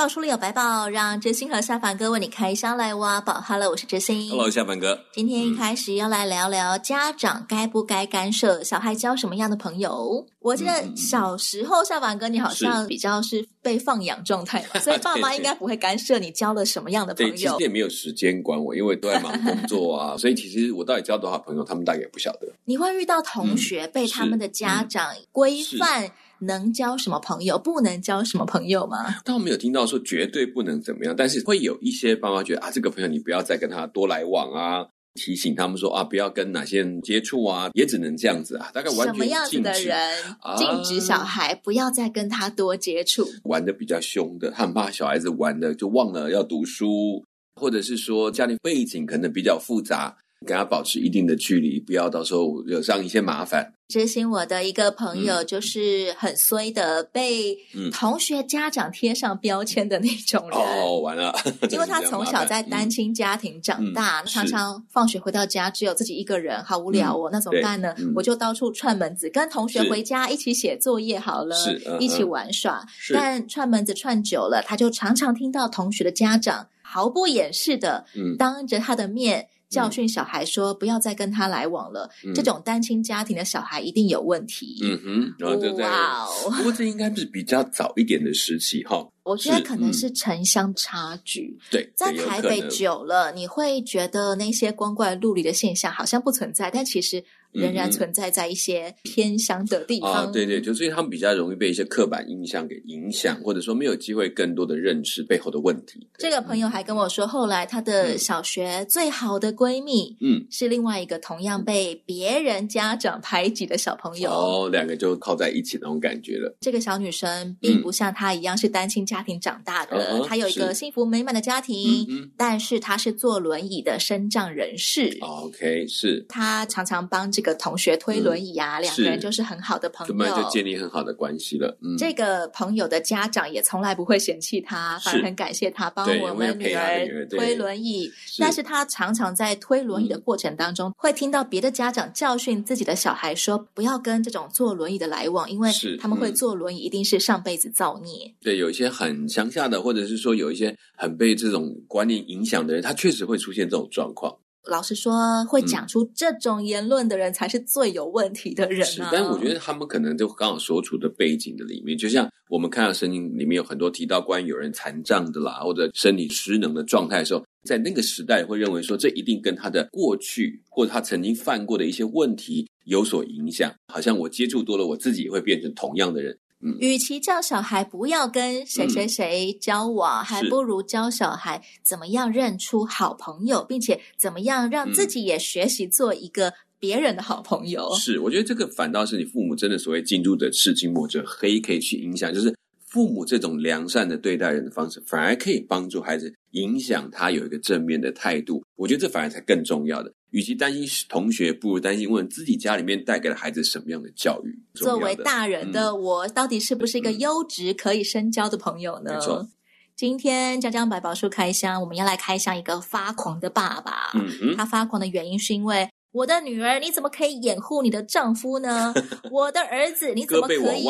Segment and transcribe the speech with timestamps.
[0.00, 3.38] 百宝书里有白宝，让知心和下凡哥为你开箱来挖宝。
[3.46, 4.30] Hello，我是知心。
[4.30, 4.98] Hello，下凡哥。
[5.12, 10.26] 今天一开始要来聊聊家长该不该干涉小孩交什么样的朋友。
[10.38, 17.32] 我记得小时候，下凡哥你好像比较是被放养状态嘛， 所以爸妈应该不会干涉你交了什么样的朋友。
[17.32, 22.50] 对，其实也没有时间管我，因为都在忙工作啊， 所以其实我到底交多少朋友，他们大概也不晓得。
[22.64, 26.10] 你会遇到同学被他们的家长规范。
[26.40, 29.16] 能交什么朋友，不能交什么朋友吗？
[29.24, 38.70] 倒没有听到说绝对不能怎么样，但是会有一些爸妈觉得啊，这个朋友你不要再跟他多来往啊，提醒他们说啊，不要跟哪些人接触啊，也只能这样子啊。
[38.72, 39.14] 大概完全。
[39.14, 40.16] 什么样子的人
[40.56, 43.26] 禁止小孩不要再跟他多接触？
[43.44, 50.16] 玩的比较凶的，他很怕小孩子玩的就忘了要读书，或者是说家庭背景可能比较复杂。
[50.46, 53.74] 跟他保持一定的距离，不要到时候惹上一些麻烦。
[53.90, 57.58] 知心，我的一个朋友就是很衰的，被
[57.92, 60.58] 同学家长贴上标签的那种人。
[60.58, 61.34] 哦，完了，
[61.70, 67.28] 因为他从小在单亲家庭长大，常常放学回到家只有自己一个人，好无聊哦。
[67.32, 67.92] 那怎么办呢？
[68.14, 71.56] 我就到处串门子，跟同学回家一起写作业好了，
[71.98, 72.86] 一起玩耍。
[73.12, 78.04] 但串门子串久了，他就常常听到同学的家长毫不掩饰的
[78.38, 79.48] 当着他的面。
[79.70, 82.10] 教训小孩说：“不要再跟他来往了。
[82.26, 84.80] 嗯”这种单亲家庭的小孩一定有问题。
[84.82, 86.50] 嗯哼，然后就在哇哦！
[86.56, 89.06] 不过这应该是比较早一点的时期哈。
[89.30, 91.56] 我觉得可能是城乡差距。
[91.56, 97.24] 嗯、对，在台北久了，你会觉得那些光怪陆离的现象好像不存在，但其实。
[97.52, 100.12] 仍然存在在一些偏乡的地方。
[100.12, 106.06] 啊，对对，就所以他们比较容易被一些刻板印象给影响，或者说没有机会更多的认识背后的问题。
[106.16, 114.30] 这个朋友还跟我说，后来她的小学最好的闺蜜，嗯，是另外一个同样被别人家长排挤的小朋友。
[114.30, 116.56] 哦，两个就靠在一起那种感觉了。
[116.60, 125.16] 这个小女生并不像她一样是单亲家庭长大的，他有一个幸福美满的家庭，但是他是坐轮椅的身障人士。
[125.20, 126.24] OK，是。
[126.28, 131.76] 他常常帮这个同学推轮椅啊，两个人就是很好的朋友，就建立很好的关系了。
[131.82, 138.10] 嗯，这个朋友的家长也从来不会嫌弃他，反而很感谢他帮我们女儿推轮椅。
[138.38, 145.70] 但是他常常在推轮椅的过程当中，会听到别的家长教训自己的小孩说：“不要跟这种坐轮椅的来往，因为
[146.00, 154.36] 他们会坐轮椅，一定是上辈子造孽。”对，有一些很乡下的，或者是说有一些很被这种观念影响的人，他确实会出现这种状况。
[154.68, 158.84] 老实说，会讲出这种言论的人才是最有问题的人啊。
[158.84, 173.72] 是，但是我觉得他们可能就刚好所处的背景的里面，就像我们看到圣经里面有很多提到关于有人残障的啦，或者身体失能的状态的时候，在那个时代会认为说，这一定跟他的过去或者他曾经犯过的一些问题有所影响。
[173.88, 176.36] 好像我接触多了，我自己也会变成同样的人。
[176.62, 187.94] 嗯，与其叫小孩不要跟谁谁谁交往，嗯，还不如教小孩怎么样认出好朋友，并且怎么样让自己也学习做一个别人的好朋友。
[187.94, 192.54] 是，我觉得这个反倒是你父母真的所谓近朱者赤，近墨者黑，可以去影响，就是
[192.90, 198.64] 父母这种良善的对待人的方式，反而可以帮助孩子影响他有一个正面的态度。
[198.74, 200.12] 我觉得这反而才更重要的。
[200.30, 204.58] 与其担心同学，不如担心问自己家里面带给了孩子什么样的教育。
[204.74, 209.12] 作为大人的我，到底是不是一个优质可以深交的朋友呢？
[209.12, 209.48] 嗯、没错。
[209.96, 214.10] 今天江江百宝书开箱，我们要来开箱一个发狂的爸爸。
[214.14, 214.56] 嗯嗯。
[214.56, 218.92] 他发狂的原因是因为我的女儿，你怎么可以掩护你的丈夫呢？
[219.30, 220.84] 我的儿子，你怎么可以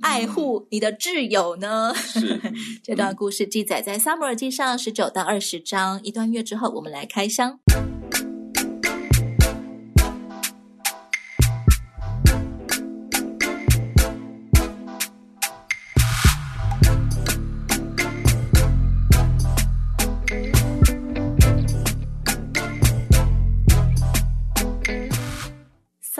[0.00, 1.94] 爱护你的挚友呢？
[1.94, 2.40] 是。
[2.82, 6.02] 这段故事记载在撒母耳记上十九到二十章。
[6.02, 7.60] 一段月之后，我们来开箱。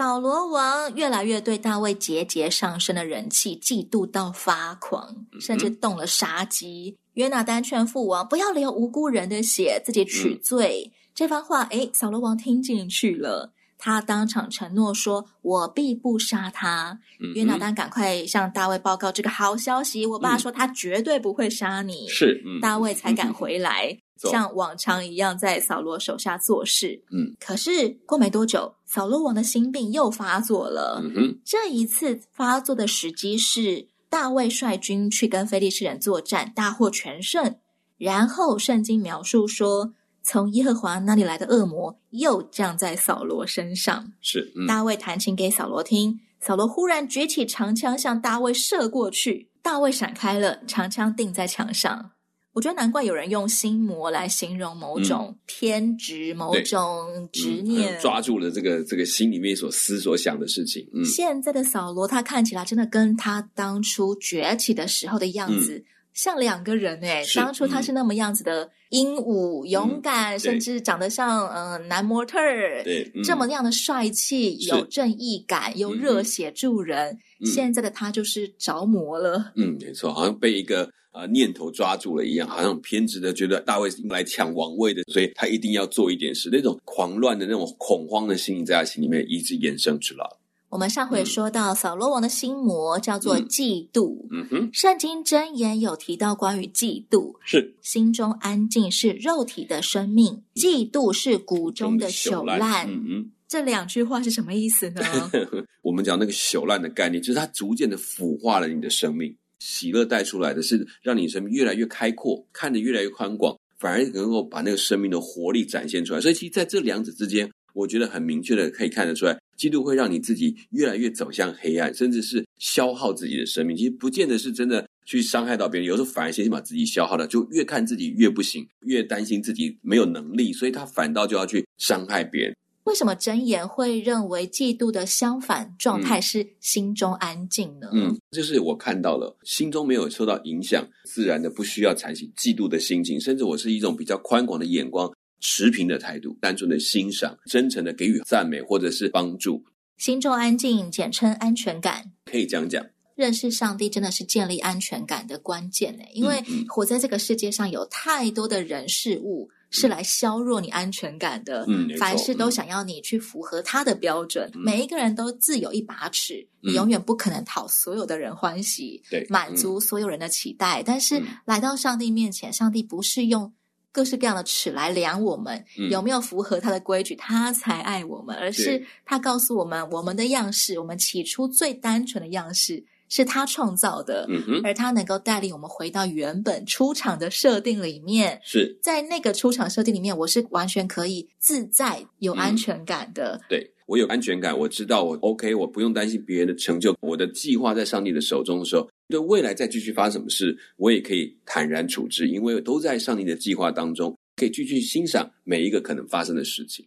[0.09, 6.97] 扫罗王越来越对大卫节节上升的人气嫉妒到发狂，甚至动了杀机。
[7.13, 10.91] 约拿丹劝父王不要流无辜人的血，自己取罪。
[10.91, 16.99] 嗯、这番话，哎，扫罗王听进去了，他当场承诺说：“我必不杀他。
[17.21, 23.99] 嗯”约拿丹赶快向大卫报告这个好消息：“我爸说他绝对不会杀你。”是，大卫才敢回来。
[24.19, 27.03] 像往常一样在扫罗手下做事。
[27.11, 31.01] 嗯，可是过没多久，扫罗王的心病又发作了。
[31.03, 37.55] 嗯哼，这一次发作的时机是大卫率军去跟非利士人作战，大获全胜。
[37.97, 39.93] 然后圣经描述说，
[40.23, 44.11] 从耶和华那里来的恶魔又降在扫罗身上。
[44.21, 52.11] 是，嗯、大卫弹琴给扫罗听，扫罗忽然举起长枪向大卫射过去，大卫闪开了，长枪钉在墙上。
[52.59, 60.85] 我觉得难怪有人用心魔来形容某种偏执、嗯、某种执念，嗯、抓住了这个这个心里面所思所想的事情。
[60.93, 65.77] 嗯，现在的扫罗，他看起来真的跟他当初崛起的时候的样子。
[65.77, 77.17] 嗯像两个人哎，当初他是那么样子的英武、嗯、勇敢，嗯、甚至长得像嗯、呃、男模特儿，对，嗯、这么样的帅气、有正义感、又热血助人。
[77.39, 79.53] 嗯、现在的他就是着魔了。
[79.55, 86.49] 嗯，没错，好像被一个呃念头抓住了一样，好像偏执的觉得大卫是来抢王位的，所以他一定要做一点事。
[86.51, 90.25] 那种狂乱的那种恐慌的心理在他心里面一直衍生出来。
[90.69, 94.27] 我们上回说到，扫罗王的心魔叫做嫉妒。
[94.31, 102.87] 嗯哼，圣经箴言有提到关于嫉妒，是心中安静是肉体的生命，嫉妒是骨中的朽烂。
[102.87, 105.01] 嗯嗯，这两句话是什么意思呢？
[105.81, 109.35] 我们讲那个朽烂的概念，就是它逐渐的腐化了你的生命。
[109.59, 116.19] 喜乐带出来的是让你生命越来越开阔，看得越来越宽广，反而能够把那个生命的活力展现出来。
[116.19, 117.49] 所以，其实在这两者之间。
[117.75, 123.77] 我觉得很明确的可以看得出来，嫉妒会让你自己越来越走向黑暗，甚至是消耗自己的生命。
[123.77, 132.55] 其实不见得是真的去伤害到别人，有时候反而先把自己消耗了，就越看自己越不行，越担心自己没有能力，所以他反倒就要去伤害别人。
[132.85, 137.89] 为什么箴言会认为嫉妒的相反状态是心中安静呢？
[137.93, 145.11] 嗯，就是我看到了，心中没有受到影响，自然的不需要产生嫉妒的心情，甚至我是一种比较宽广的眼光。
[145.41, 149.63] 持平的态度，单纯的欣赏，真诚的给予赞美或者是帮助，
[149.97, 152.85] 心中安静，简称安全感，可以这样讲。
[153.15, 173.53] 认识上帝真的是建立安全感的关键呢，因为活在这个世界上有太多的人事物是来削弱你安全感的，嗯，凡事都想要你去符合他的标准，嗯，每一个人都自有一把尺，嗯，你永远不可能讨所有的人欢喜，对，满足所有人的期待，但是来到上帝面前，上帝不是用。
[173.91, 178.35] 各式各样的尺来量我们，嗯、有没有符合他的规矩，他才爱我们。
[178.35, 184.27] 而是他告诉我们，我们的样式，我们起初最单纯的样式是他创造的，
[184.63, 188.39] 而他能够带领我们回到原本出场的设定里面。
[188.43, 193.35] 是在那个出场设定里面，我是完全可以自在、有安全感的。
[193.35, 193.71] 嗯、对。
[193.89, 196.95] 我有安全感，我知道我 OK，我不用担心别人的成就。
[197.01, 206.85] 我的计划在上帝的手中的时候，对未来再继续发生什么事，我也可以坦然处置，因为都在上帝的计划当中，可以继续欣赏每一个可能发生的事情。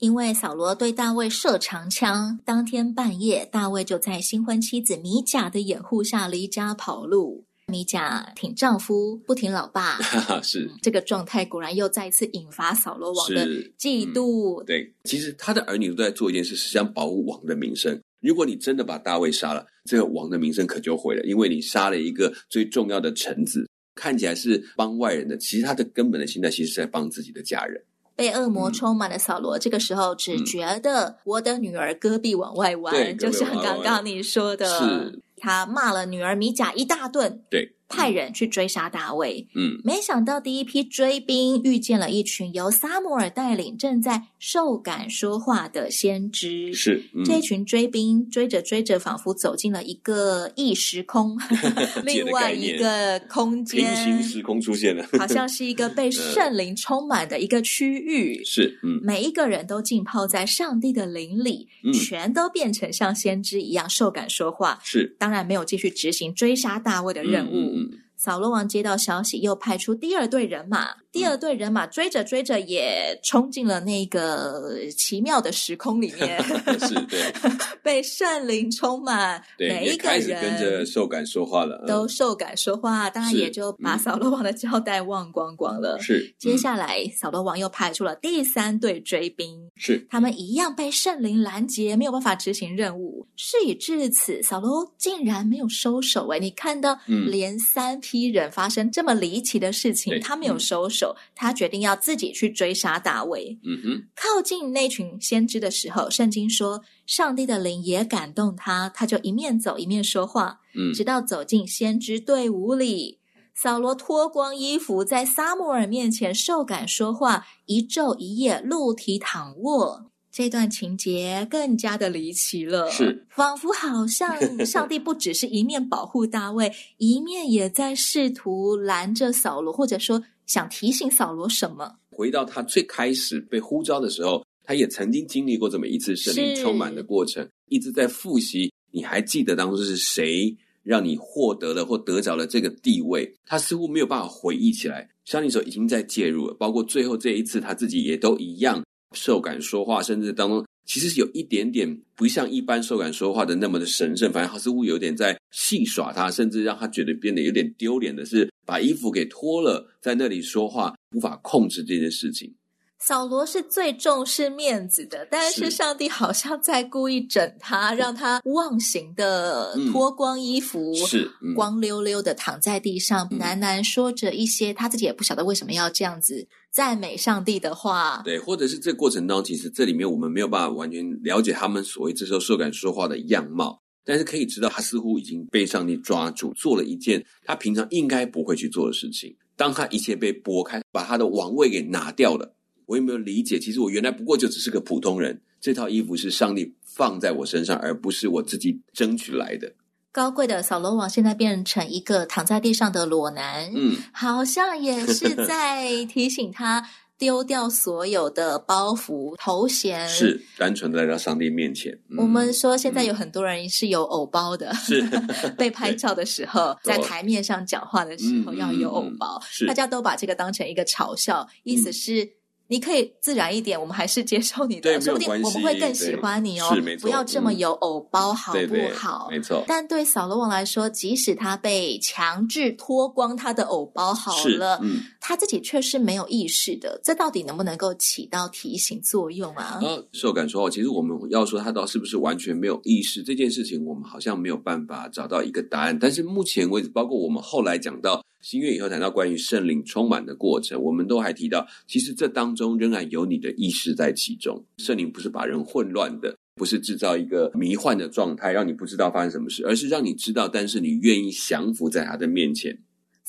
[0.00, 7.44] 因为扫罗对大卫射长枪，当天半夜，大卫就在新婚妻子米甲的掩护下离家跑路。
[7.66, 10.00] 米甲挺丈夫，不挺老爸，
[10.42, 13.46] 是、嗯、这个状态，果然又再一次引发扫罗王的
[13.78, 14.64] 嫉妒、嗯。
[14.64, 18.00] 对，其实他的儿女都在做一件事，是想保护王的名声。
[18.20, 27.78] 如果你真的把大卫杀了，这个王的名声可就毁了，因为你杀了一个最重要的臣子，看起来是帮外人的，其实他的根本的心态其实是在帮自己的家人。
[28.20, 35.14] 被恶魔充满的扫罗，嗯、这个时候只觉得我的女儿戈壁往外弯，嗯、就像刚刚你说的。
[35.42, 39.48] 他骂了女儿米甲一大顿，对，派人去追杀大卫。
[39.56, 46.72] 嗯，没想到第一批追兵遇见了一群由撒母耳带领、正在受感说话的先知。
[46.72, 51.38] 是，嗯、这一群追兵追着追着，仿佛走进了一个异时空，
[52.04, 58.42] 另外一个空间，平行时空出现了，好像是一个被 圣灵充满的一个区域。
[58.42, 64.80] 是，嗯，每一个人都浸泡在上帝的灵里，嗯、全都变成像先知一样受感说话。
[64.82, 67.74] 是，当然没有继续执行追杀大卫的任务。
[68.16, 70.88] 扫罗王接到消息，又派出第二队人马。
[71.12, 74.62] 第二队人马追着追着，也冲进了那个
[74.96, 76.40] 奇妙的时空里面。
[76.86, 77.32] 是，对，
[77.82, 85.98] 被圣灵充满，每一个人开始跟着受感说话了，都受感说话，当然也就把扫罗王的交代忘光光了。
[86.00, 93.26] 是，接下来扫罗王又派出了第三队追兵，是，他们一样被圣灵拦截，没有办法执行任务。
[93.34, 96.28] 事已至此，扫罗竟然没有收手。
[96.28, 100.99] 哎，你看到，连三批人发生这么离奇的事情，他没有收手。
[101.34, 103.58] 他决定要自己去追杀大卫。
[103.64, 110.60] 嗯哼，靠近那群先知的时候，圣经说，上帝的灵也感动他，他就一面走一面说话。
[110.74, 113.18] 嗯，直到走进先知队伍里，
[113.54, 120.06] 扫罗脱光衣服，在撒母耳面前受感说话，一昼一夜露体躺卧。
[120.32, 131.94] 这段情节更加的离奇了，是仿佛好像上帝不只是一面保护大卫， 一面也在试图拦着扫罗，或者说想提醒扫罗什么。
[132.10, 138.68] 回到他最开始被呼召的时候，他也曾经经历过这么一次圣灵充满的过程，一直在复习。
[138.90, 140.52] 你还记得当初是谁
[140.82, 143.32] 让你获得了或得着了这个地位？
[143.46, 145.08] 他似乎没有办法回忆起来。
[145.24, 148.82] 上帝手已经在介入了，包括最后这一次，他自己也都一样。
[149.14, 162.54] 受感说话，甚至当中其实是有一点点不像一般受感说话的那么的神圣，反正他似乎有点在戏耍他，甚至让他觉得变得有点丢脸的是，把衣服给脱了，在那里说话，无法控制这件事情。
[163.00, 178.22] 扫罗是最重视面子的，但是上帝好像在故意整他，让他忘形的脱光衣服，嗯、是、嗯、光溜溜的躺在地上，喃喃说着一些他自己也不晓得为什么要这样子赞美上帝的话。
[178.24, 189.32] 对，或者是这个过程当中，其实这里面我们没有办法完全了解他们所谓这时候受感说话的样貌，但是可以知道他似乎已经被上帝抓住，做了一件他平常应该不会去做的事情。
[189.54, 192.52] 当他一切被拨开，把他的王位给拿掉了。
[192.86, 193.56] 我有没有理解？
[193.56, 195.40] 其实我原来不过就只是个普通人。
[195.60, 199.72] 这套衣服是上帝放在我身上，而不是我自己争取来的。
[200.10, 206.84] 高贵的扫罗王现在变成一个躺在地上的裸男，嗯，好像也是在提醒他
[207.20, 211.92] 丢掉所有的包袱、头衔，是单纯的来到上帝面前。
[212.08, 215.02] 嗯、我们说现在有很多人是有偶包的，是。
[215.58, 222.39] 被拍照的时候，在台面上讲话的时候要有偶包，大家都把这个当成一个嘲笑，意思是。
[222.70, 226.72] 嗯你可以自然一点，我们还是接受你的，说不定我们会更喜欢你哦。
[227.00, 229.26] 不要这么有偶包，好不好？
[229.28, 229.64] 没错。
[229.66, 237.00] 但对扫罗王来说，即使他被强制脱光他的偶包好了，嗯，他自己却是没有意识的。
[237.02, 239.80] 这到底能不能够起到提醒作用啊？
[239.82, 245.98] 呃，受感说话，其实我们要说他到是不是完全没有意识这件事情，我们好像没有办法找到一个答案。
[245.98, 248.22] 但是目前为止，包括我们后来讲到。
[248.40, 254.64] 新月以后谈到关于圣灵充满的过程，我们都还提到，其实这当中仍然有你的意识在其中。
[254.78, 262.78] 圣灵不是把人混乱的，不是制造一个迷幻的状态，让你不知道发生什么事，而是让你知道，但是你愿意降服在他的面前。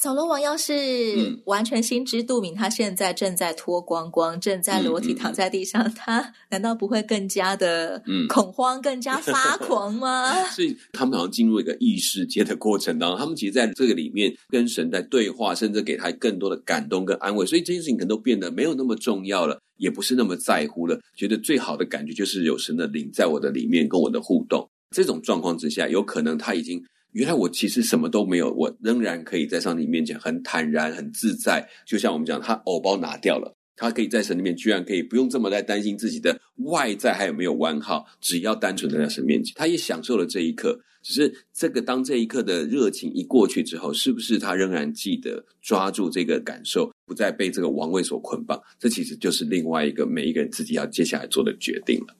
[0.01, 10.33] 扫罗王要是完全心知肚明，他现在正在脱光光，正在裸体躺在地上，他 难道不会更加的恐慌，嗯、更加 发狂吗？
[10.49, 17.45] 所以他们好像进入一个异世界的过程当中，他们其实在这个里面跟神在对话，甚至给他更多的感动跟安慰。
[17.45, 20.99] 所以这件事情可能都变得没有那么重要了，也不是那么在乎了。
[21.15, 24.67] 觉得最好的感觉就是有神的灵在我的里面跟我的互动。
[24.95, 26.83] 这种状况之下，有可能他已经。
[27.13, 31.67] 原来我其实什么都没有，我仍然可以在上帝面前很坦然、很自在。
[31.85, 40.79] 就像我们讲，他偶包拿掉了，他可以在神里面，居然可以不用这么在担心自己的外在还有没有完好，只要单纯的在神面前，他也享受了这一刻。
[41.03, 48.61] 只是这个当这一刻的热情一过去之后，是不是他仍然记得抓住这个感受，不再被这个王位所捆绑？
[48.79, 52.15] 这其实就是另外一个每一个人自己要接下来做的决定了。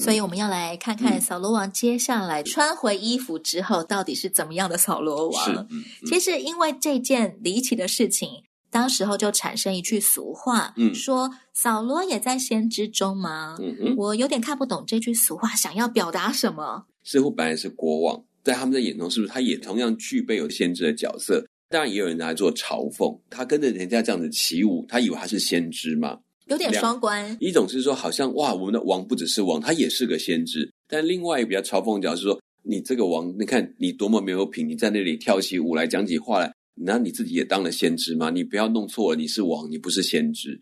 [0.00, 5.68] 所以我们要来看看扫罗王接下来穿回衣服之后到底是怎么样的扫罗王。
[6.06, 8.28] 其实因为这件离奇的事情，
[8.70, 13.56] 当时候就产生一句俗话，嗯、说扫罗也在先知中吗？
[13.96, 16.86] 我有点看不懂这句俗话想要表达什么。
[17.04, 21.44] 似乎本来是国王，在他们的眼中，是不是他也同样具备有先知的角色？
[21.68, 26.18] 当然也有人拿来做嘲讽，他跟着人家这样子起舞，他以为他是先知吗？
[26.50, 30.68] 有点双关，一种是说，好像哇，我们的王不只是王，他也是个先知。
[30.88, 38.30] 但另外一个比较嘲讽的角是说，你这个王，你看你多么没有品，你在那里跳起舞来，讲起话来，那你自己也当了先知吗？
[38.30, 40.60] 你不要弄错了，你是王，你不是先知。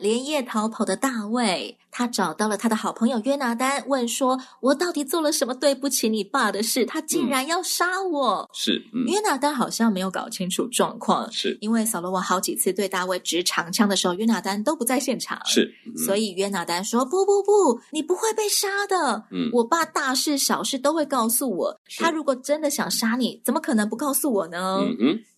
[0.00, 6.86] 连夜逃跑的大卫，他找到了他的好朋友约拿丹，问说：“我到底做了什么对不起你爸的事？
[6.86, 19.24] 他竟然要杀我？”嗯、是、嗯、约拿丹好像没有搞清楚状况，是因为扫罗王好几次对大卫掷长枪的时候，约拿丹都不在现场，是，嗯、所以约拿丹说：“不不不，你不会被杀的。
[19.32, 21.80] 嗯，我爸大事小事都会告诉我。
[21.96, 24.82] 他如果真的想杀你，怎么可能不告诉我呢？”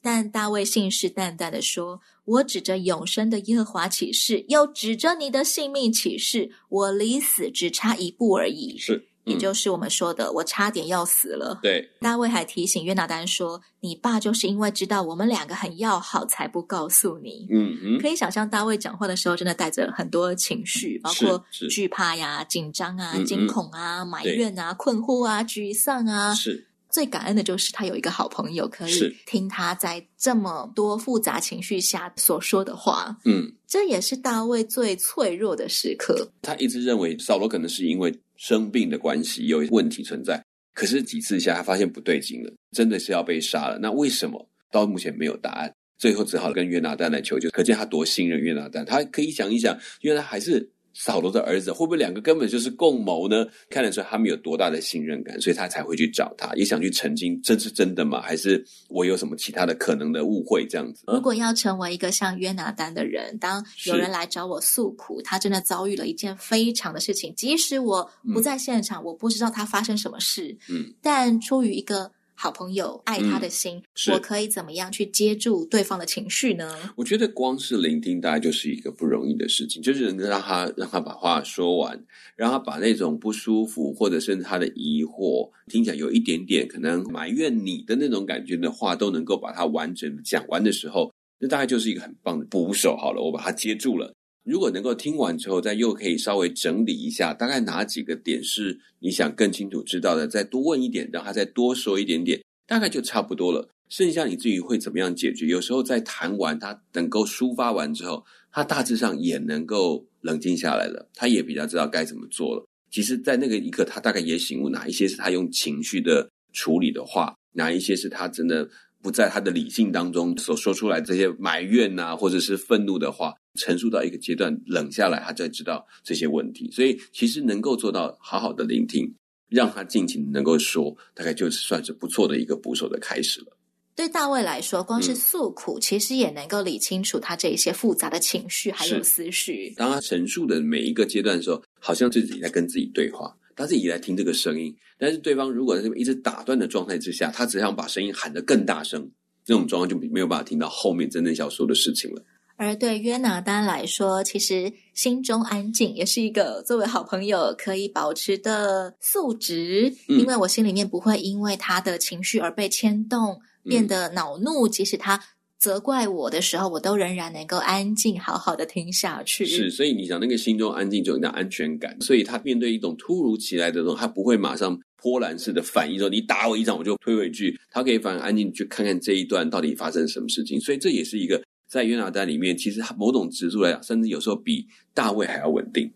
[0.02, 2.02] 但大卫信誓旦旦的说。
[2.26, 8.76] 我指着永生的耶和华起誓，又指着你的性命起誓，我离死只差一步而已。
[8.78, 11.60] 是也就是我们说的，我差点要死了。
[11.62, 26.34] 对，大卫还提醒约拿丹说：“你爸就是因为知道我们两个很要好，才不告诉你。”嗯嗯，可以想象大卫讲话的时候，真的带着很多情绪，包括惧怕呀、紧张啊、惊恐啊、埋怨啊、困惑啊、沮丧啊。
[26.34, 26.66] 是。
[26.90, 33.16] 最感恩的就是他有一个好朋友，可以听他在这么多复杂情绪下所说的话。
[33.24, 36.30] 嗯，这也是大卫最脆弱的时刻。
[36.42, 40.44] 他一直认为扫罗可能是因为生病的关系有问题存在，
[40.74, 43.78] 可是几次下他发现不对劲了，真的是要被杀了。
[43.78, 44.48] 那为什么？
[44.72, 47.50] 到目前没有答案，最后只好跟约拿丹来求救。
[47.50, 50.70] 可见他多信任约拿丹，他可以想一想，约拿还是。
[50.92, 53.46] 扫罗的儿子会不会两个根本就是共谋呢？
[53.68, 58.20] 看得出他们有多大的信任感，所以他才会去找他，也想去澄清这是真的吗？
[58.20, 60.66] 还是我有什么其他的可能的误会？
[60.66, 61.04] 这样子。
[61.06, 72.12] 如果要成为一个像约拿丹的人，当有人来找我诉苦，他真的遭遇了一件非常的事情，即使我不在现场，嗯、我不知道他发生什么事，嗯，但出于一个。
[72.42, 76.74] 好朋友爱他的心，嗯，我可以怎么样去接住对方的情绪呢？
[76.96, 82.02] 我觉得光是聆听，大概就是一个不容易的事情，就是能够让他让他把话说完，
[82.36, 92.96] 让他把那种不舒服或者甚至他的疑惑，听起来有一点点可能埋怨你的那种感觉的话，都能够把它完整的讲完的时候，那大概就是一个很棒的捕手。
[92.96, 94.14] 好了，我把它接住了。
[94.50, 103.68] 如果能够听完之后，再又可以稍微整理一下，大概哪几个点是你想更清楚知道的，再多问一点，让他再多说一点点，大概就差不多了。
[103.88, 105.46] 剩下你至于会怎么样解决？
[105.46, 112.66] 有时候在谈完他能够抒发完之后，他大致上也能够冷静下来了，他也比较知道该怎么做了。
[112.90, 118.68] 其实，在那个一刻，他大概也醒悟哪一些是他用情绪的处理的话，哪一些是他真的。
[119.02, 126.70] 不在他的理性当中所说出来这些埋怨呐、啊，或者是愤怒的话，陈述到一个阶段冷下来，他才知道这些问题。
[126.70, 129.10] 所以，其实能够做到好好的聆听，
[129.48, 133.56] 让他尽情能够说，大概就是算是不错的一个捕手的开始了。
[133.96, 139.74] 对大卫来说，光是诉苦，嗯、其实也能够理清楚他这一些复杂的情绪还有思绪。
[139.76, 143.34] 当他陈述的每一个阶段的时候，好像自己在跟自己对话。
[143.56, 149.10] 他自己来听这个声音，但是对方如果在这边一直打断的状态之下，他只想把声音喊得更大声，
[149.44, 152.22] 这种状况就没有办法听到后面真正想说的事情了。
[152.56, 165.22] 而对约拿丹来说，其实心中安静也是一个作为好朋友可以保持的素质，嗯、因为我心里面不会因为他的情绪而被牵动，变得恼怒，嗯、即使他。
[165.60, 169.44] 责怪我的时候，我都仍然能够安静，好好的听下去。
[169.44, 171.94] 是，所以你想那个心中安静，就有那安全感。
[172.00, 177.60] 所以他面对一种突如其来的这种，他不会马上波澜式的反应，说你打我一掌，我就推回去。
[177.70, 180.58] 他可以反而安静去看看这一段到底发生什么事情。
[180.58, 185.92] 所以这也是一个在约拿丹里面，其实他某种指数来讲，甚至有时候比大卫还要稳定。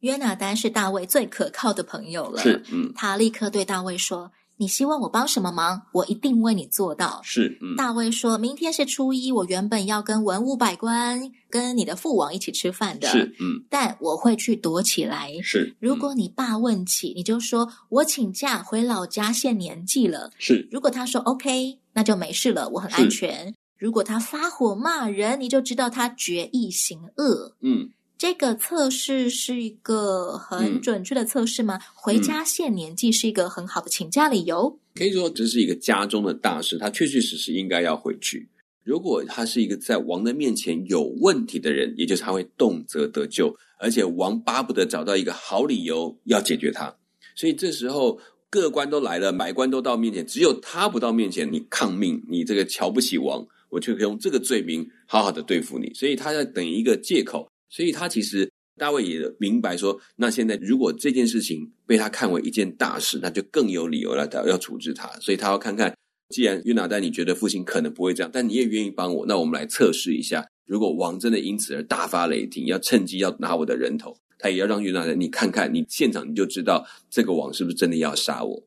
[0.00, 2.42] 约拿丹是大卫最可靠的朋友了。
[2.42, 4.30] 是，嗯，他立刻对大卫说。
[4.60, 5.80] 你希望我帮什么忙？
[5.90, 7.18] 我一定为你做到。
[7.24, 7.76] 是，嗯。
[7.76, 13.08] 大卫说：“明天是初一，我原本要跟文武百官、跟你的父王一起吃饭的。
[13.08, 13.64] 是，嗯。
[13.70, 15.32] 但我会去躲起来。
[15.42, 15.76] 是，嗯。
[15.80, 20.30] 如果你爸问起，你就说我请假回老家献年纪了。
[20.36, 20.68] 是。
[20.70, 23.54] 如果他说 OK，那就没事了，我很安全。
[23.78, 27.56] 如果他发火骂人，你就知道他决意行恶。
[27.62, 27.88] 嗯。
[28.20, 31.78] 这个测试是一个很准确的测试吗？
[31.78, 34.78] 嗯、回家献年祭是一个很好的请假理由。
[34.94, 38.46] 可以说这是一个家中的大事，他确确实实应该要回去。
[38.84, 46.94] 如果他是一个在王的面前有问题的人，也就是他会动辄得咎，而且王巴不得找到一个好理由要解决他。
[47.34, 55.90] 所以这时候各官都来了，百官都到面前，只有他不到面前，你抗命，你这个瞧不起王，我就可以用这个罪名好好的对付你。
[55.94, 57.48] 所以他在等一个借口。
[57.70, 65.06] 所以他其实大卫也明白说，那现在如果这件事情被他看为一件大事，那就更有理由了，他要处置他。
[65.20, 65.94] 所以他要看看，
[66.30, 78.62] 既然约拿丹你觉得父亲可能不会这样，但你也愿意帮我，那我们来测试一下，如果王真的因此而大发雷霆，要趁机要拿我的人头，他也要让约拿丹你看看，你现场你就知道这个王是不是真的要杀我。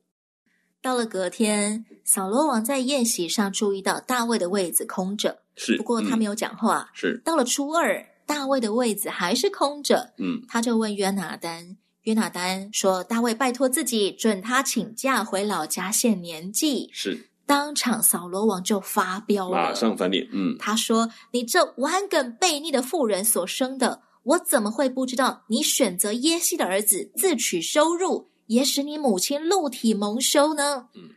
[0.81, 6.89] 到了隔天，扫罗王在宴席上注意到大卫的位子空着，是，不过他没有讲话。
[6.91, 8.05] 嗯、是，到了初二。
[8.25, 25.43] 大卫的位子还是空着，嗯，他就问约拿丹，约拿丹说：“大卫拜托自己，准他请假回老家献年纪。”是，当场扫罗王就发飙了，马上翻脸，嗯，他说：“你这顽梗悖逆的妇人所生的，我怎么会不知道？
[25.47, 31.09] 你选择耶西的儿子自取收入，也使你母亲露体蒙羞呢？”嗯，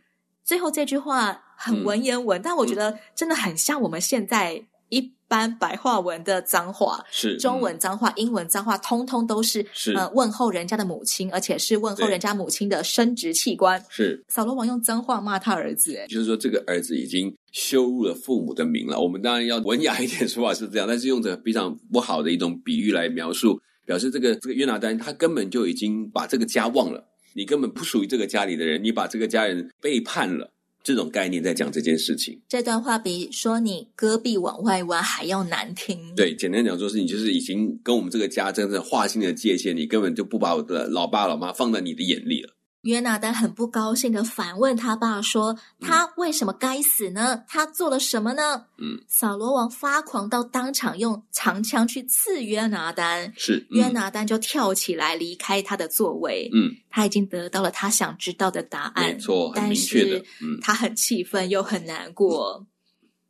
[0.43, 4.65] 最后这句话很文言文，嗯，但我觉得真的很像我们现在。
[4.89, 13.83] 一般白话文的脏话，是中文脏话、嗯、英文脏话，通通都是是呃问候人家的母亲，而且是问候人家母亲的生殖器官。
[13.89, 18.99] 是扫罗王用脏话骂他儿子，哎，就是说这个儿子已经羞辱了父母的名了。
[18.99, 27.03] 我们当然要文雅一点说法是这样，但是用着非常不好的一种比喻来描述，表示这个这个约拿丹他根本就已经把这个家忘了，
[27.35, 30.51] 你根本不属于这个家里的人，你把这个家人背叛了。
[30.87, 35.99] 这种概念在讲这件事情，这段话比说你戈壁往外挖还要难听。
[36.15, 42.53] 对，简单讲就是你就是已经跟我们这个家真正划清了界限，你根本就不把我的老爸老妈放在你的眼里了。
[42.87, 47.35] 约拿丹很不高兴的反问他爸说：“他为什么该死呢？
[47.35, 56.49] 嗯、他做了什么呢？”嗯，扫罗王发狂到当场用长枪去刺约拿丹，是、嗯、约拿丹就跳起来离开他的座位。
[56.53, 60.25] 嗯，他已经得到了他想知道的答案，没错，很明确的。
[60.41, 62.57] 嗯，他很气愤又很难过。
[62.61, 62.67] 嗯、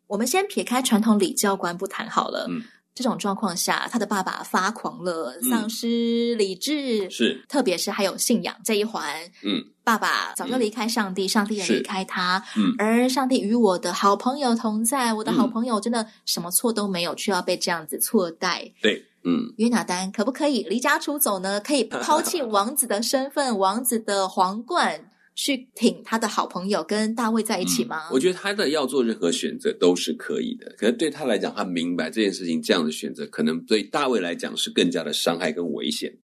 [0.05, 2.45] 我们先撇开传统礼教观不谈好了。
[2.47, 2.61] 嗯。
[2.97, 9.05] 这种状况下，他的爸爸发狂了，丧失理智，嗯、是，特别是还有信仰这一环。
[9.43, 12.43] 嗯，爸爸早就离开上帝，嗯、上帝也离开他。
[12.55, 18.71] 嗯，而上帝与我的好朋友同在，我的好朋友真的什么错都没有，却要被这样子错待。
[18.81, 21.59] 对，嗯，约拿丹可不可以离家出走呢？
[21.59, 25.11] 可以抛弃 王子的身份，王子的皇冠。
[25.37, 28.09] 去挺他的好朋友跟大卫在一起吗？
[28.09, 36.17] 嗯，我觉得他的要做任何选择都是可以的，可是对他来讲，他明白这件事情这样的选择可能对大卫来讲是更加的伤害跟危险。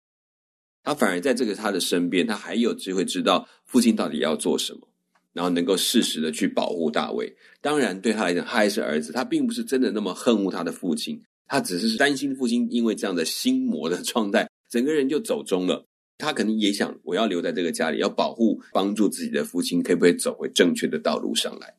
[0.82, 4.88] 他反而在这个他的身边，他还有机会知道父亲到底要做什么，
[5.34, 7.36] 然后能够适时的去保护大卫。
[7.60, 15.84] 当然，对他来讲，他还是儿子，他并不是真的那么恨恶他的父亲，他只是担心父亲因为这样的心魔的状态，整个人就走中了。
[16.22, 21.74] 他肯定也想，我要留在这个家里，要保护、帮助自己的父亲，可不可以走回正确的道路上来？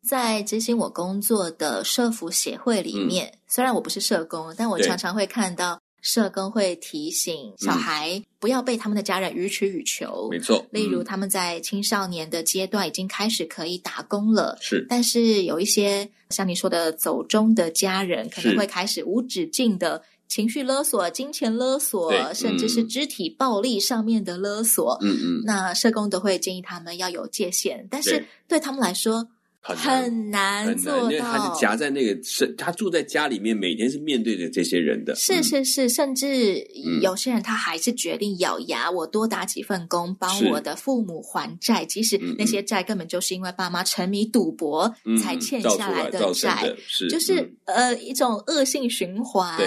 [0.00, 10.28] 在执行我工作的社福协会里面，嗯、虽然我不是社工，但我常常会看到社工会提醒小孩不要被他们的家人予取予求。
[10.30, 20.02] 没错，例如他们在青少年的阶段已经开始可以打工了，是，但是有一些像你说的走中的家人，可能会开始无止境的。
[20.28, 29.28] 情绪勒索、金钱勒索，嗯、甚至是肢体暴力上面的勒索，嗯嗯，那社工都会建议他们要有界限，但是对他们来说。
[29.66, 35.14] 很难做到，因为他是夹在那个是，他住在家里面，每天是面对着这些人的。
[35.14, 36.62] 是是是，甚至
[37.00, 49.58] 有些人他还是决定咬牙，我多打几份工，帮我的父母还债，即使那些债根本就是因为爸妈沉迷赌博才欠下来的债，是就是呃一种恶性循环。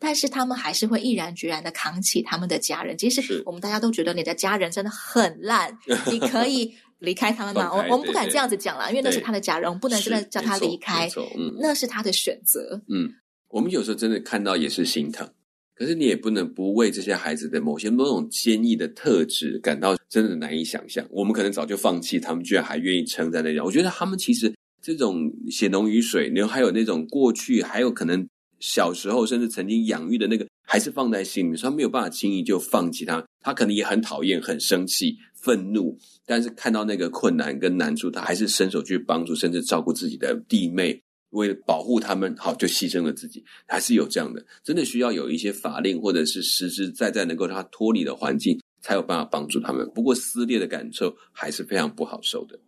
[0.00, 5.78] 但是他们还是会毅然决然的扛起他们的家人，即使我们大家都觉得你的家人真的很烂，
[6.10, 6.74] 你可以。
[6.98, 7.70] 离开他们嘛？
[7.72, 11.08] 我我们不敢这样子讲啦，因为那是他的家人，我们不能真的叫他离开。
[11.36, 12.80] 嗯，那是他的选择。
[12.88, 13.10] 嗯，
[13.48, 15.28] 我们有时候真的看到也是心疼，
[15.74, 21.06] 可是你也不能不为这些孩子的某些某种坚毅的特质感到真的难以想象。
[21.10, 23.60] 我们可能早就放弃，他们居然还愿意撑在那里。
[23.60, 28.26] 我觉得他们其实这种血浓于水，然后还有那种过去，还有可能
[28.60, 33.24] 小时候甚至曾经养育的那个，还是放在心里面，所以他没有办法轻易就放弃他。
[33.40, 35.96] 他可能也很讨厌、很生气、愤怒。
[36.26, 40.98] 但是看到那个困难跟难处，他还是伸手去帮助，甚至照顾自己的弟妹，
[41.30, 44.42] 为了保护他们，好就牺牲了自己，还是有这样的。
[44.62, 49.86] 真的需要有一些法令，或者是实实在在能够让他脱离的环境，才有办法帮助他们。
[49.94, 52.58] 不过撕裂的感受还是非常不好受的。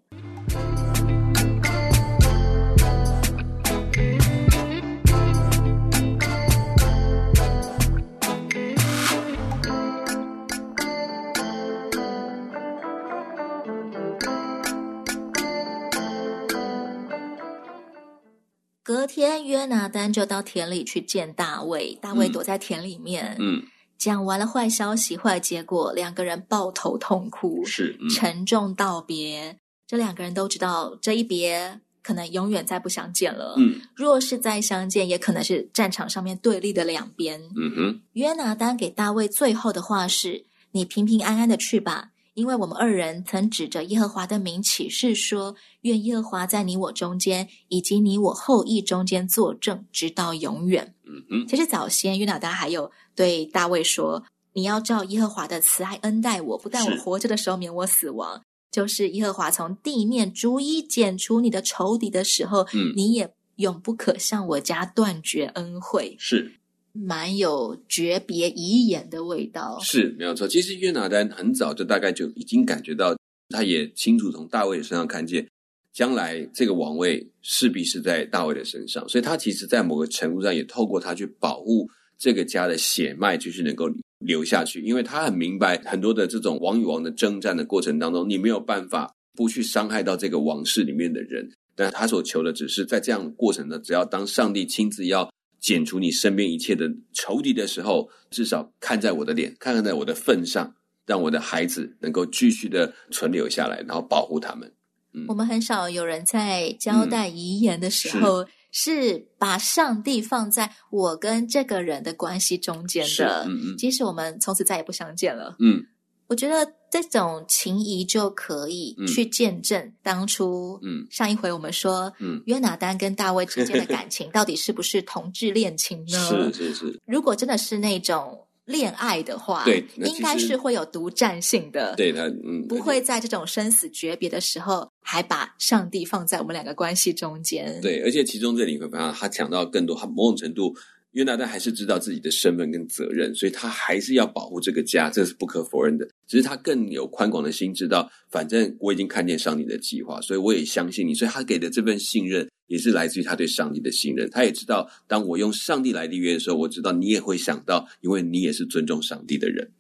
[19.06, 21.96] 隔天，约拿丹就到田里去见大卫。
[22.02, 23.36] 大卫躲在田里面。
[23.38, 23.62] 嗯，
[23.96, 29.58] 讲完了坏消息、坏结果，两个人抱头痛哭，是、嗯、沉重道别。
[29.86, 33.54] 这两个人都知道，这一别可能永远再不相见了。
[33.58, 37.40] 嗯，若是再相见，也可能是战场上面对立的两边。
[37.56, 51.46] 嗯哼，约拿丹给大卫最后的话是：“你平平安安的去吧。”因为我们二人曾指着耶和华的名起誓说：“愿耶和华在你我中间，以及你我后裔中间作证，直到永远。”嗯嗯。
[51.49, 54.22] 其实早先约拿单还有对大卫说
[54.53, 66.61] ：“你要照耶和华的慈爱恩待我，不但我活着的时候免我死亡，是就是耶和华从地面逐一剪除你的仇敌的时候，嗯，你也永不可向我家断绝恩惠。”是。
[67.04, 70.48] 蛮有诀别遗言的味道，是没有错。
[70.48, 73.16] 其实约拿丹很早就大概就已经感觉到，
[73.50, 75.46] 他也清楚从大卫身上看见，
[75.92, 95.30] 将来这个王位势必是在大卫的身上，所以他其实，在某个程度上也透过他去保护这个家的血脉，就是能够留下去，因为他很明白很多的这种王与王的征战的过程当中，你没有办法不去伤害到这个王室里面的人，但他所求的只是在这样的过程呢，只要当上帝亲自要
[95.66, 100.72] 剪除你身边一切的仇敌的时候，至少看在我的脸，看看在我的份上。
[101.05, 104.72] 让我的孩子能够继续的存留下来，然后保护他们。
[105.12, 113.44] 嗯，我们很少有人在交代遗言的时候，是把上帝放在我跟这个人的关系中间的。
[113.46, 115.55] 嗯嗯，即使我们从此再也不相见了。
[115.61, 115.87] 嗯，
[116.28, 120.78] 我觉得这种情谊就可以去见证当初。
[120.82, 126.52] 嗯，上一回我们说，嗯，约拿丹跟大卫之间的感情 到底是不是同志恋情呢？
[126.52, 127.00] 是是是。
[127.06, 128.42] 如果真的是那种。
[128.66, 131.94] 恋爱的话，对，应该是会有独占性的。
[131.94, 137.80] 对他，嗯，不会在这种生死诀别的时候，还把上帝放在我们两个关系中间。
[137.80, 140.74] 对，而且其中这里会发现，他讲到更多，他某种程度。
[141.16, 146.07] 约拿单还是知道自己的身份跟责任，所以他还是要保护这个家，这是不可否认的。
[146.26, 151.14] 只是他更有宽广的心，知道反正我已经看见上帝的计划，所以我也相信你。
[151.14, 154.29] 所以他给的这份信任，也是来自于他对上帝的信任。
[154.29, 159.72] 他也知道，当我用上帝来立约的时候，我知道你也会想到，因为你也是尊重上帝的人。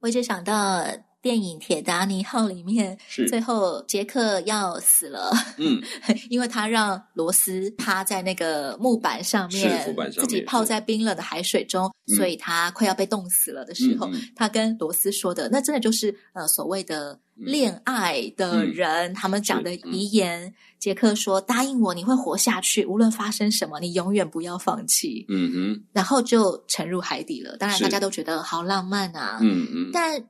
[0.00, 0.84] 我一直想到。
[1.22, 5.80] 电影《铁达尼号》里面，最后杰克要死了，嗯，
[6.28, 20.52] 因为他让罗斯趴在那个木板上面，自己泡在冰冷的海水中，所以他快要被冻死了的时候，嗯、他跟罗斯说的，那真的就是呃所谓的恋爱的人，嗯、他们讲的遗言。
[20.82, 27.56] 杰克说：“答应我，你会活下去，无论发生什么，你永远不要放弃。”嗯哼，然后就沉入海底了。
[27.56, 30.20] 当然，大家都觉得好浪漫啊，嗯嗯，但。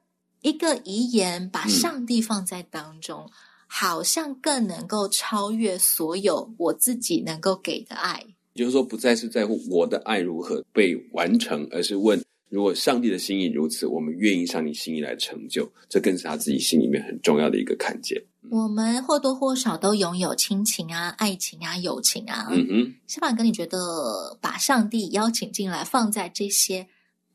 [0.42, 3.30] 一个遗言，把上帝放在当中，嗯，
[3.66, 8.22] 好像更能够超越所有我自己能够给的爱。
[8.54, 15.66] 就是说，不再是在乎我的爱如何被完成，而是问：如果上帝的心意如此，我们愿意向你心意来成就。
[15.88, 18.22] 这更是他自己心里面很重要的一个看见。
[18.50, 22.48] 我们或多或少都拥有亲情啊、爱情啊、友情啊。
[22.50, 26.88] 嗯哼，小马哥，你觉得把上帝邀请进来，放在这些？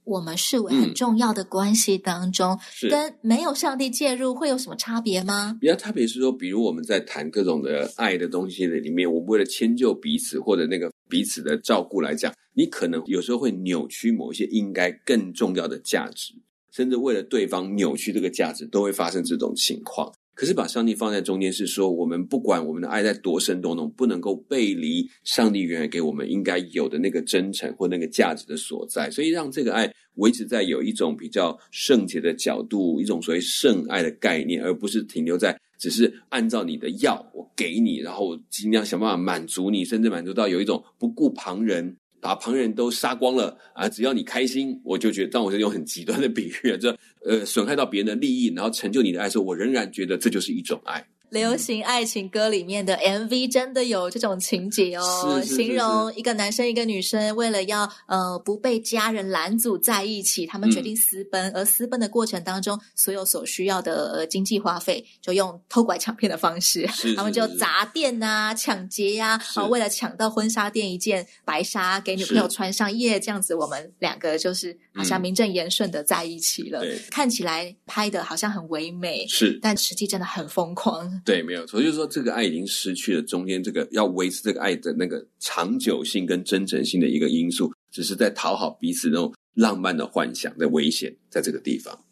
[0.08, 5.58] 我们视为很重要的关系当中，嗯、跟没有上帝介入会有什么差别吗？
[5.60, 16.34] 比较差别是说，比如我们在谈各种的爱的东西的里面，我们为了迁就彼此或者那个彼此的照顾来讲，你可能有时候会扭曲某一些应该更重要的价值，
[16.72, 20.12] 甚至为了对方扭曲这个价值，都会发生这种情况。
[20.38, 41.97] 可是把上帝放在中间，是说我们不管我们的爱在多深多浓，不能够背离上帝原来给我们应该有的那个真诚或那个价值的所在，所以让这个爱维持在有一种比较圣洁的角度，一种所谓圣爱的概念，而不是停留在只是按照你的要我给你，然后尽量想办法满足你，甚至满足到有一种不顾旁人。
[42.19, 43.88] 把旁人都杀光了啊！
[43.88, 51.06] 只要你开心，我就觉得，但我是用很极端的比喻，这呃损害到别人的利益，然后成就你的爱的时候，我仍然觉得这就是一种爱。
[51.30, 66.88] 流行爱情歌里面的 MV 真的有这种情节哦，是是是是形容一个男生一个女生为了要呃不被家人拦阻在一起，他们决定私奔，嗯、而私奔的过程当中，所有所需要的呃经济花费就用偷拐抢骗的方式，
[67.18, 81.22] 他们就砸店啊、抢劫呀、啊，为了抢到婚纱店一件白纱给女朋友穿上，耶，这样子我们两个就是好像名正言顺的在一起了，嗯、看起来拍的好像很唯美，是，但实际真的很疯狂。
[81.24, 92.04] 对，没有错，就是说这个爱已经失去了中间这个要维持这个爱的那个长久性跟真诚性的一个因素，只是在讨好彼此那种浪漫的幻想的危险，在这个地方，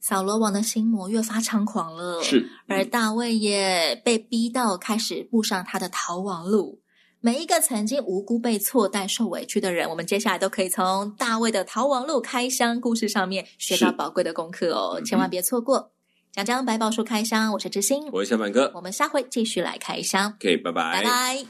[0.00, 6.80] 扫罗王的心魔越发猖狂了，是，而大卫也被逼到开始步上他的逃亡路。
[7.24, 15.90] 每一个曾经无辜被错待、受委屈的人，我们接下来都可以从大卫的逃亡路开箱故事上面学到宝贵的功课哦，千万别错过。
[16.32, 20.34] 讲讲百宝书开箱，我是知心，我是小满哥，我们下回继续来开箱。
[20.38, 21.46] OK，拜拜，拜拜。